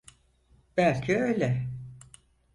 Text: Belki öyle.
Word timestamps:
Belki 0.77 1.17
öyle. 1.21 1.67